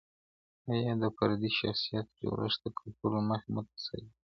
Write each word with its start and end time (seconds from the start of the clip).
آیا 0.71 0.93
د 1.01 1.05
فردي 1.17 1.49
شخصیت 1.59 2.07
جوړښت 2.19 2.59
د 2.63 2.67
کلتور 2.79 3.11
له 3.17 3.21
مخې 3.29 3.49
متأثر 3.55 3.99
کیږي؟ 4.05 4.13